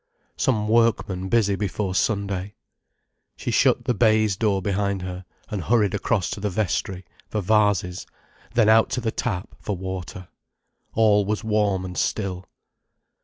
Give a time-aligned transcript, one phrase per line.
[0.35, 2.55] Some workman busy before Sunday.
[3.35, 8.07] She shut the baize door behind her, and hurried across to the vestry, for vases,
[8.55, 10.27] then out to the tap, for water.
[10.95, 12.47] All was warm and still.